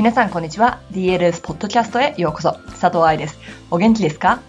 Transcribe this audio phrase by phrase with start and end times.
[0.00, 0.80] 皆さんこんにちは。
[0.92, 2.52] DLS ポッドキャストへようこそ。
[2.80, 3.38] 佐藤愛です。
[3.70, 4.40] お元気ですか？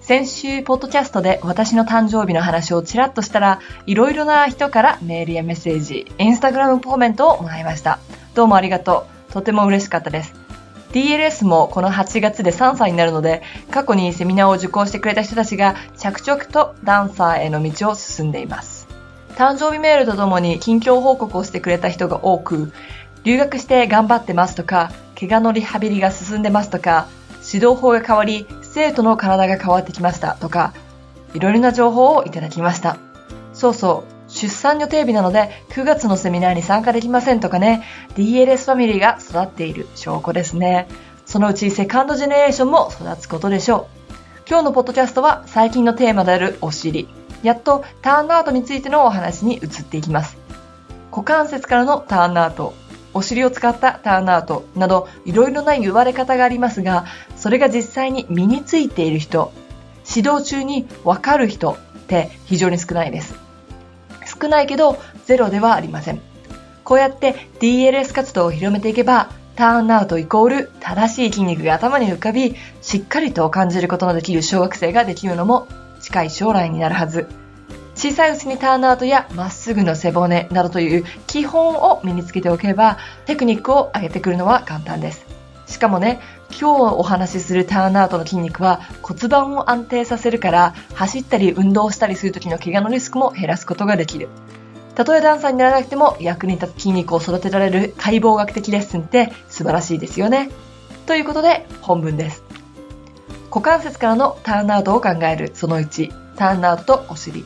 [0.00, 7.98] 先週、ポッドキャストで私の誕生日の話をちらっとしたら、いろいろな人からメールやメッセージ、インスタグラムコメントをもらいました。
[8.36, 9.32] どうもありがとう。
[9.32, 10.34] とても嬉しかったです。
[10.92, 13.42] DLS もこの8月で3歳になるので、
[13.72, 18.86] 過去にセミナーを受講してくれた人たちが着々とダンサーへの道を進んでいます。
[19.34, 22.70] 誕生日メールとともに近況報告をしてくれた人が多く、
[23.24, 27.06] 留学して頑張ってますとか、怪我のリハビリが進んでますとか、
[27.46, 30.72] 指導法が変わり、生徒の体が変わってきましたとか、
[31.34, 32.96] いろいろな情報をいただきました。
[33.52, 37.84] そうそう、出産予定日なので9月のセミナーに参加できませんとかね、
[38.16, 40.88] DLS ファミリーが育っている証拠ですね。
[41.26, 44.12] そのうちセカンドジェネレーションも育つことでしょう。
[44.48, 47.08] 今日のポッドキャストは最近のテーマであるお尻。
[47.42, 50.36] やっとターンアウトについてのお話に移っていきます。
[51.10, 52.74] 股関節からのターンアウト、
[53.14, 57.04] お尻を使ったターンアウトなどいろいろな言われ方がありますが、
[57.36, 59.52] それが実際に身についている人、
[60.08, 63.34] 指導中にわかる人って非常に少ないです。
[64.40, 66.20] 少ないけどゼロではありません。
[66.84, 75.68] こうやって DLS 活動を広めていけば、ターンアウトイコール正しい筋肉が頭に浮かび、しっかりと感じることのできる小学生ができるのも
[76.00, 77.41] 近い将来になるはず。
[78.02, 85.24] 小さいうちにターンアウトやまっすぐの背骨などという基本を身につけておけばテクニックを上げてくるのは簡単です。
[85.68, 86.18] しかもね、
[86.50, 94.28] 今日お話しするターンアウトの筋肉は骨盤を安定させるから走ったり運動したりする時の怪我のリスクも減らすことができる。
[94.96, 100.50] たとえダンサーにならなくても役に立つ筋肉を育てられる解剖学的レッスンって素晴らしいですよね。
[101.06, 102.42] ということで本文です。
[103.48, 107.44] 股関節からのターンアウトを考えるその1、ターンアウトとお尻。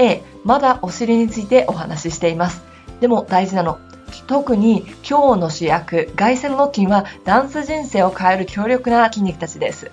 [0.00, 2.62] A、まだお尻についてお話ししています。
[3.00, 3.78] でも大事なの。
[4.26, 9.90] 特に今日の主役、外旋の筋はダンス人生を変える強力な筋肉たちです。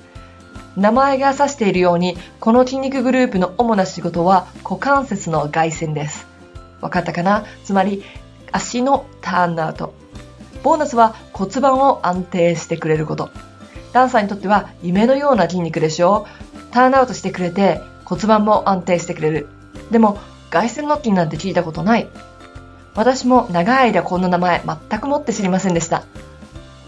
[0.77, 6.25] 名前が指しているように、この筋肉グループの主な仕事は股関節の外旋です。
[6.79, 7.43] わかったかな？
[7.65, 8.03] つまり、
[8.51, 9.93] 足のターンアウト。
[10.63, 13.29] ボーナスは骨盤を安定してくれること。
[13.91, 16.27] ダンサーにとっては夢のような筋肉でしょ
[16.71, 19.47] ターンアウトしてくれて骨盤も安定してくれる。
[19.91, 22.07] でも、外旋の筋なんて聞いたことない。
[22.95, 26.03] 私も長い間こんな名前全くもって知りませんでした。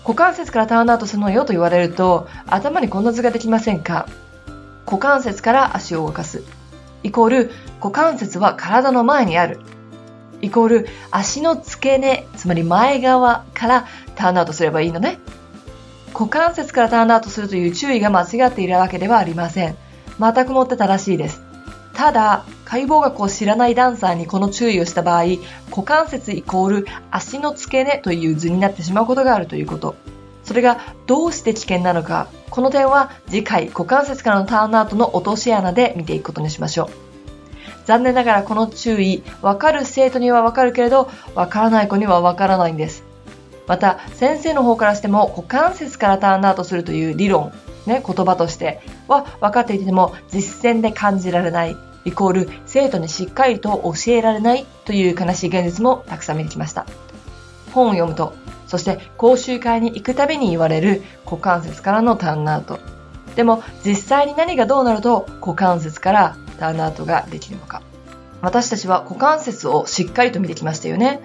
[0.04, 4.08] 股関節からターンアウトするのよと言われると、頭にこんな図ができませんか
[4.86, 6.44] 股関節から足を動かす。
[7.04, 9.60] イコール、股関節は体の前にある。
[10.42, 15.20] イコール、足の付け根、つまり前側からターンアウトすればいいのね。
[16.14, 19.78] 股関節からターンアウトするという注意が間違っているわけではありません。
[20.20, 21.42] 全くもって正しいです。
[21.94, 25.24] ただ、解剖学を知らないダンサーにこの注意をした場合、
[25.72, 29.96] 股関節イコール足の付け根という図になってしまうことがあるということ。
[30.44, 36.90] それがどうして危険なのか、この点は次回股関節からのターンアウトの落とし穴で見ていくことにしましょう。
[37.88, 43.04] 残念ながらこの注意、わかる生徒にはわかるけれど、わからない子にはわからないんです。
[43.66, 47.52] また、先生の方からしても股関節からターンアウトするという理論、
[47.88, 51.76] ね、言葉としては分かっていても実践で感じられない
[52.06, 56.86] イコール生徒にしっかりと教えられないという悲しい現実もたくさん見てきました。
[57.74, 58.34] 本を読むと、
[58.68, 62.80] そして講習会に行くたびに言われる股関節からのターンアウト。
[63.36, 67.82] でも実際に何がどうなると股関節からターンアウトができるのか。
[68.42, 71.20] 私たちは股関節をしっかりと見てきましたよね。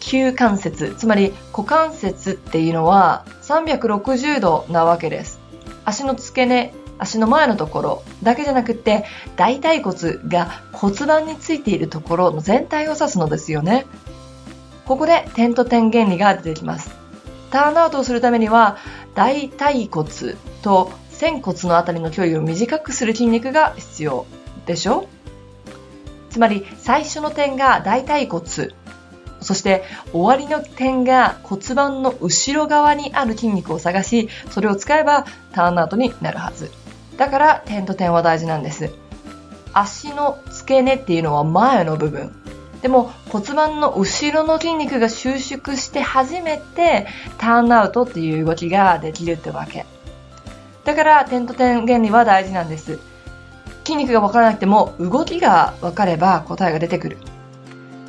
[0.00, 5.40] 旧関節、つまり股関節っていうのは360度なわけです。
[5.84, 9.04] 足の付け根、足の前のところだけじゃなくて
[9.36, 13.86] 大腿骨が骨盤についているところの全体を指すのですよね。
[14.86, 16.90] ここで点と点原理が出てきます。
[17.50, 18.78] ターンアウトをするためには
[19.14, 20.08] 大腿骨
[20.62, 24.26] と仙骨のあたりの距離を短くする筋肉が必要
[24.66, 25.08] でしょ？
[26.30, 28.44] つまり最初の点が大腿骨
[29.40, 36.70] そして終わりの点が骨盤の後ろ側にある筋肉を探しそれを使えばターンアウトになるはず
[37.18, 38.90] だから点と点は大事なんです。
[39.74, 42.32] 足の付け根っていうのは前の部分。
[42.80, 49.84] でも骨盤の後ろの筋肉が収縮して初めてターンアウトっていう動きができるってわけ。
[50.84, 53.00] だから点と点原理は大事なんです。
[53.84, 57.18] 筋肉がわからなくても動きがわかれば答えが出てくる。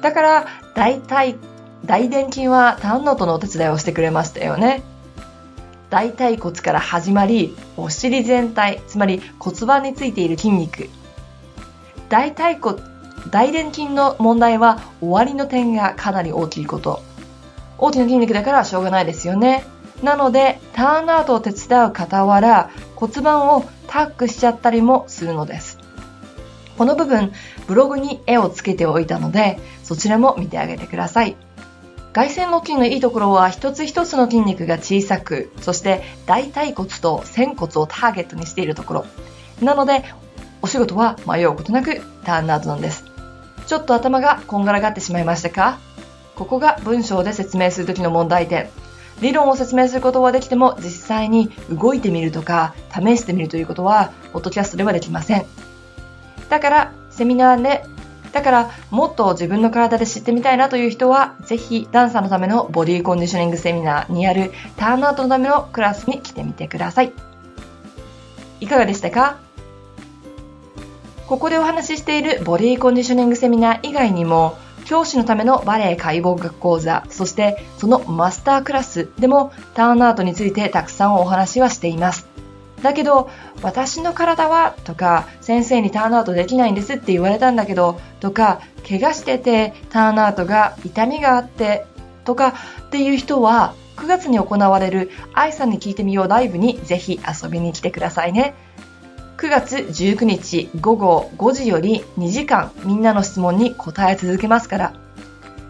[0.01, 0.45] だから
[0.75, 1.35] 大体
[1.83, 4.83] 大臀筋はターンアウトのお手伝いをしてくれましたよね。
[5.89, 10.89] 大腿骨から始まり、お尻全体、つまり骨盤についている筋肉。
[12.09, 12.80] 大腿骨、
[13.31, 17.01] 大臀筋の問題は終わりの点がかなり大きいこと。
[17.77, 19.63] 大きな筋肉だからしょうがないですよね。
[20.03, 25.80] なので、ターンアウトを手伝う傍ら、骨盤をタックしちゃったりもするのです。
[26.77, 27.33] この部分、
[27.68, 31.35] ブログに絵をつけておいたので、そちらも見てあげてください。
[32.19, 39.06] 外旋の筋のいいところは一つ一つの筋肉が小さく、そして大腿骨と仙骨をターゲットにしているところ。
[39.62, 40.04] なので、
[40.62, 43.06] お仕事は迷うことなくターンアウトなんです。
[43.68, 45.80] ちょっと頭がこんがらがってしまいましたか？
[46.36, 48.68] ここが文章で説明するときの問題点。
[49.21, 55.45] 理論を説明することはできても実際に動いてみるとか試してみるということはポッドキャストではできません。
[56.50, 57.86] だからセミナーで
[58.31, 67.11] だからもっと自分の体で知ってみたいなという人はぜひダンサーのためのボディコンディショニングセミナーにあるターンアウトのためのクラスに来てみてください。
[68.59, 69.37] いかがでしたか？
[71.27, 82.28] ここでお話ししているボディコンディショニングセミナー以外にも教師のためのバレエ解剖学講座、そしてそのマスタークラスでもターンアウトについてたくさんお話はしています。
[82.81, 83.29] だけど、
[83.61, 91.85] 私の体はとか、先生にターンアウトできないんですって言われたんだけど、とか、怪我しててターンアウトが痛みがあって
[92.25, 98.53] とかっていう人は、9月に行われる愛さんに聞いてみようライブにぜひ遊びに来てくださいね。
[99.37, 104.93] 9月19日午後5時より2時間みんなの質問に答え続けますから、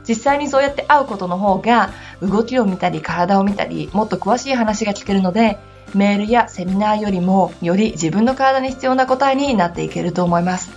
[0.07, 1.91] 実際にそうやって会うことの方が
[2.21, 5.59] 動きを見たり体を見たりもっと詳しい話が聞けるので、
[5.95, 10.71] メールやセミナーよりもより自分の体に必要な答えになっていけると思います。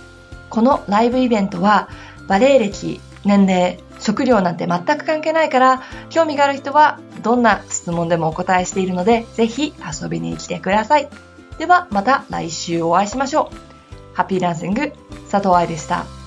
[0.49, 1.89] このライブイベントは
[2.27, 11.09] バレエ歴、年齢、食料なんて全く関係ないから興味がある人はどんな質問でもお答えしているのでぜひ遊びに来てください。
[11.57, 14.15] ではまた来週お会いしましょう。
[14.15, 14.91] ハッピーランシング
[15.29, 16.22] 佐藤愛でした。